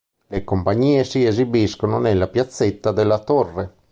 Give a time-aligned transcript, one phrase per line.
[0.29, 3.73] Le compagnie si esibiscono nella piazzetta della "Torre".